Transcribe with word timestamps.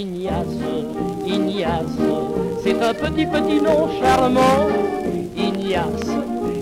Ignace, 0.00 0.46
Ignace, 1.26 1.98
c'est 2.64 2.82
un 2.82 2.94
petit 2.94 3.26
petit 3.26 3.60
nom 3.60 3.86
charmant, 4.00 4.68
Ignace, 5.36 6.08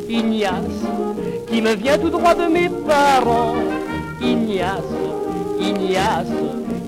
Ignace, 0.08 0.82
qui 1.46 1.62
me 1.62 1.76
vient 1.76 1.98
tout 1.98 2.10
droit 2.10 2.34
de 2.34 2.46
mes 2.52 2.68
parents, 2.68 3.54
Ignace, 4.20 4.92
Ignace, 5.60 6.34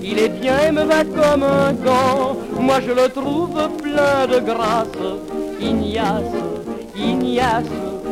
il 0.03 0.19
est 0.19 0.41
bien 0.41 0.57
et 0.67 0.71
me 0.73 0.83
va 0.83 1.05
comme 1.05 1.43
un 1.43 1.71
gant, 1.71 2.35
moi 2.59 2.81
je 2.81 2.91
le 2.91 3.07
trouve 3.07 3.57
plein 3.81 4.27
de 4.27 4.39
grâce, 4.41 4.87
Ignace, 5.61 6.35
Ignace, 6.97 7.71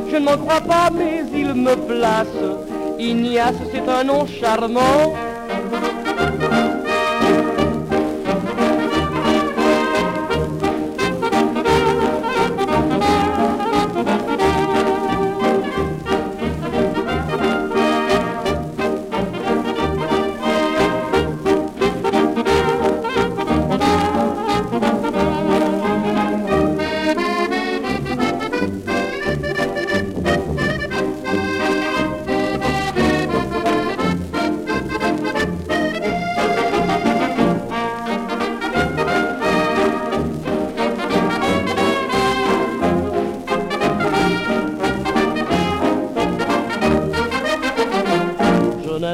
je 0.09 0.16
ne 0.16 0.23
m'en 0.23 0.38
crois 0.38 0.61
pas 0.61 0.89
mais 0.97 1.25
il 1.33 1.53
me 1.56 1.75
place, 1.75 2.39
Ignace 2.97 3.56
c'est 3.73 3.89
un 3.89 4.06
nom 4.06 4.25
charmant. 4.25 5.13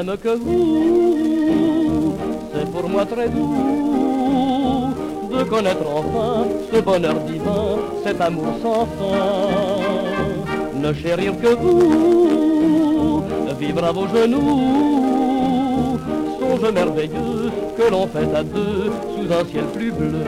Que 0.04 0.36
vous, 0.36 2.14
c'est 2.52 2.70
pour 2.70 2.88
moi 2.88 3.06
très 3.06 3.28
doux 3.28 4.92
de 5.32 5.42
connaître 5.44 5.86
enfin 5.88 6.44
ce 6.70 6.80
bonheur 6.80 7.14
divin, 7.20 7.78
cet 8.04 8.20
amour 8.20 8.46
sans 8.62 8.86
fin. 8.96 10.78
Ne 10.78 10.92
chérir 10.92 11.32
que 11.40 11.54
vous, 11.54 13.24
vivre 13.58 13.84
à 13.84 13.92
vos 13.92 14.06
genoux, 14.08 15.98
songe 16.40 16.72
merveilleux 16.72 17.50
que 17.78 17.90
l'on 17.90 18.06
fait 18.06 18.34
à 18.34 18.42
deux 18.42 18.90
sous 19.14 19.32
un 19.32 19.44
ciel 19.50 19.64
plus 19.72 19.92
bleu. 19.92 20.24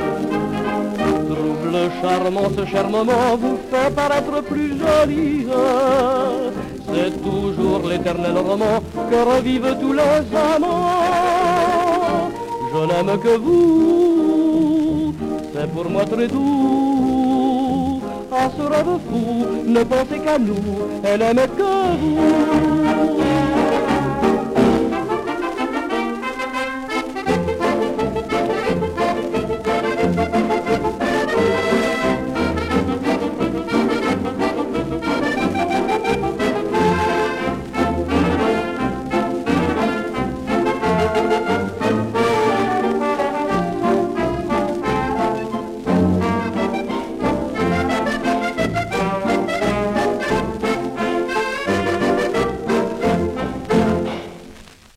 Trouble 1.29 1.91
charmant, 2.01 2.49
ce 2.57 2.65
cher 2.65 2.89
moment 2.89 3.37
vous 3.39 3.59
fait 3.71 3.95
paraître 3.95 4.43
plus 4.45 4.79
jolie 4.79 5.47
l'éternel 7.99 8.39
roman 8.39 8.81
que 9.11 9.17
revivent 9.17 9.77
tous 9.81 9.93
les 9.93 10.37
amants. 10.55 11.01
Je 12.73 12.79
n'aime 12.87 13.19
que 13.19 13.37
vous, 13.39 15.15
c'est 15.53 15.71
pour 15.73 15.91
moi 15.91 16.05
très 16.05 16.29
doux. 16.29 18.01
À 18.31 18.51
ce 18.57 18.63
rêve 18.63 18.99
fou, 19.09 19.47
ne 19.67 19.83
pensez 19.85 20.19
qu'à 20.25 20.39
nous, 20.39 20.55
elle 21.03 21.21
n'aime 21.21 21.47
que 21.57 21.97
vous. 22.01 23.48